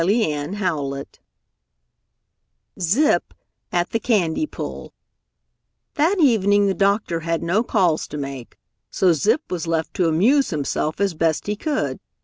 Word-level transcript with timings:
CHAPTER 0.03 0.57
VIII 0.57 1.03
ZIP 2.79 3.35
AT 3.71 3.91
THE 3.91 3.99
CANDY 3.99 4.47
PULL 4.47 4.93
That 5.93 6.17
evening 6.19 6.65
the 6.65 6.73
doctor 6.73 7.19
had 7.19 7.43
no 7.43 7.61
calls 7.61 8.07
to 8.07 8.17
make, 8.17 8.57
so 8.89 9.13
Zip 9.13 9.43
was 9.51 9.67
left 9.67 9.93
to 9.97 10.07
amuse 10.07 10.49
himself 10.49 10.99
as 10.99 11.13
best 11.13 11.45
he 11.45 11.55
could. 11.55 11.99